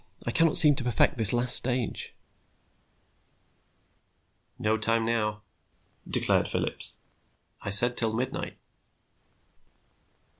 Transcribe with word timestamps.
I 0.25 0.31
cannot 0.31 0.57
seem 0.57 0.73
to 0.77 0.83
perfect 0.83 1.17
this 1.19 1.31
last 1.31 1.55
stage." 1.55 2.15
"No 4.57 4.75
time, 4.75 5.05
now," 5.05 5.43
declared 6.07 6.49
Phillips. 6.49 7.01
"I 7.61 7.69
said 7.69 7.97
till 7.97 8.11
midnight." 8.11 8.57